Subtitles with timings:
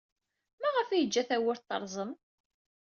[0.61, 2.11] Maɣef ay yeǧǧa tawwurt terẓem?